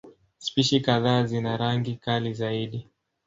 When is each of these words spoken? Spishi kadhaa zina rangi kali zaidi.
Spishi 0.37 0.79
kadhaa 0.79 1.23
zina 1.23 1.57
rangi 1.57 1.95
kali 1.95 2.33
zaidi. 2.33 2.87